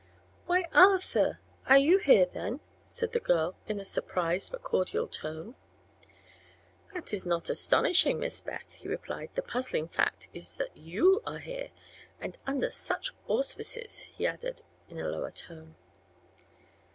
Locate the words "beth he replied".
8.41-9.29